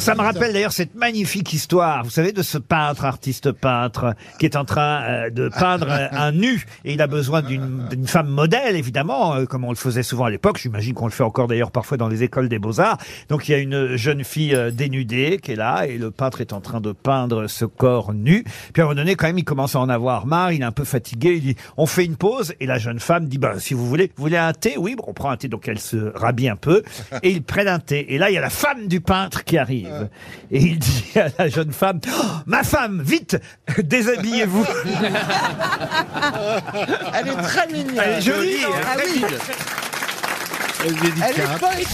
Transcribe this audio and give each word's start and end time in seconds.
Ça 0.00 0.14
me 0.14 0.22
rappelle 0.22 0.54
d'ailleurs 0.54 0.72
cette 0.72 0.94
magnifique 0.94 1.52
histoire, 1.52 2.02
vous 2.04 2.10
savez, 2.10 2.32
de 2.32 2.42
ce 2.42 2.56
peintre, 2.56 3.04
artiste 3.04 3.52
peintre, 3.52 4.14
qui 4.38 4.46
est 4.46 4.56
en 4.56 4.64
train 4.64 5.02
euh, 5.02 5.30
de 5.30 5.50
peindre 5.50 5.88
euh, 5.90 6.08
un 6.10 6.32
nu, 6.32 6.64
et 6.86 6.94
il 6.94 7.02
a 7.02 7.06
besoin 7.06 7.42
d'une 7.42 7.86
d'une 7.90 8.06
femme 8.06 8.28
modèle, 8.28 8.76
évidemment, 8.76 9.34
euh, 9.34 9.44
comme 9.44 9.64
on 9.64 9.70
le 9.70 9.76
faisait 9.76 10.02
souvent 10.02 10.24
à 10.24 10.30
l'époque. 10.30 10.58
J'imagine 10.58 10.94
qu'on 10.94 11.04
le 11.04 11.12
fait 11.12 11.22
encore 11.22 11.48
d'ailleurs 11.48 11.70
parfois 11.70 11.98
dans 11.98 12.08
les 12.08 12.22
écoles 12.22 12.48
des 12.48 12.58
beaux-arts. 12.58 12.96
Donc 13.28 13.48
il 13.48 13.52
y 13.52 13.54
a 13.54 13.58
une 13.58 13.96
jeune 13.96 14.24
fille 14.24 14.56
dénudée 14.72 15.38
qui 15.42 15.52
est 15.52 15.56
là, 15.56 15.86
et 15.86 15.98
le 15.98 16.10
peintre 16.10 16.40
est 16.40 16.54
en 16.54 16.60
train 16.60 16.80
de 16.80 16.92
peindre 16.92 17.46
ce 17.46 17.66
corps 17.66 18.14
nu. 18.14 18.44
Puis 18.72 18.80
à 18.80 18.86
un 18.86 18.88
moment 18.88 18.96
donné, 18.96 19.16
quand 19.16 19.26
même, 19.26 19.38
il 19.38 19.44
commence 19.44 19.76
à 19.76 19.80
en 19.80 19.90
avoir 19.90 20.26
marre, 20.26 20.52
il 20.52 20.62
est 20.62 20.64
un 20.64 20.72
peu 20.72 20.84
fatigué, 20.84 21.34
il 21.36 21.42
dit, 21.42 21.56
on 21.76 21.86
fait 21.86 22.06
une 22.06 22.16
pause, 22.16 22.54
et 22.58 22.66
la 22.66 22.78
jeune 22.78 23.00
femme 23.00 23.26
dit, 23.26 23.38
bah, 23.38 23.58
si 23.58 23.74
vous 23.74 23.86
voulez, 23.86 24.10
vous 24.16 24.22
voulez 24.22 24.38
un 24.38 24.54
thé? 24.54 24.76
Oui, 24.78 24.94
bon, 24.96 25.04
on 25.06 25.12
prend 25.12 25.30
un 25.30 25.36
thé, 25.36 25.48
donc 25.48 25.68
elle 25.68 25.78
se 25.78 26.12
rhabille 26.14 26.48
un 26.48 26.56
peu, 26.56 26.82
et 27.22 27.30
ils 27.30 27.42
prennent 27.42 27.68
un 27.68 27.80
thé. 27.80 28.14
Et 28.14 28.18
là, 28.18 28.30
il 28.30 28.34
y 28.34 28.38
a 28.38 28.40
la 28.40 28.50
femme 28.50 28.88
du 28.88 29.00
peintre 29.00 29.44
qui 29.44 29.58
arrive. 29.58 29.89
Et 30.50 30.58
il 30.60 30.78
dit 30.78 31.12
à 31.16 31.26
la 31.38 31.48
jeune 31.48 31.72
femme, 31.72 32.00
Oh, 32.08 32.24
ma 32.46 32.62
femme, 32.62 33.02
vite, 33.02 33.36
déshabillez-vous. 33.78 34.66
Elle 37.14 37.28
est 37.28 37.42
très 37.42 37.66
mignonne. 37.68 37.98
Elle 38.04 38.18
est 38.18 38.20
jolie, 38.22 38.64
hein. 38.64 38.80
Ah 38.86 38.96
oui, 38.98 39.22
Elle 39.24 39.34
est 39.34 39.38
elle 40.86 40.92
est 40.94 41.00
délicate. 41.10 41.58
poétique. 41.60 41.88